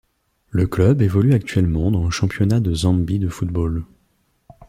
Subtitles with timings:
[0.49, 3.85] Le club évolue actuellement dans le championnat de Zambie de football.